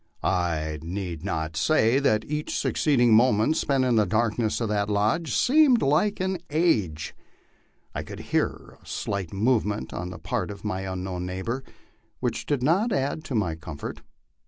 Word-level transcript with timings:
I 0.23 0.79
need 0.81 1.23
not 1.23 1.55
say 1.55 1.99
that 1.99 2.25
each 2.25 2.57
suc 2.57 2.73
ceeding 2.73 3.09
moment 3.11 3.55
spent 3.55 3.85
in 3.85 3.97
the 3.97 4.07
darkness 4.07 4.59
of 4.59 4.67
that 4.69 4.89
lodge 4.89 5.35
seemed 5.35 5.83
like 5.83 6.19
an 6.19 6.39
age. 6.49 7.13
I 7.93 8.01
could 8.01 8.19
hear 8.33 8.79
a 8.81 8.83
slight 8.83 9.31
movement 9.31 9.93
on 9.93 10.09
the 10.09 10.17
part 10.17 10.49
of 10.49 10.65
my 10.65 10.91
unknown 10.91 11.27
neighbor, 11.27 11.63
which 12.19 12.47
did 12.47 12.63
not 12.63 12.91
add 12.91 13.23
to 13.25 13.35
my 13.35 13.53
comfort. 13.53 14.01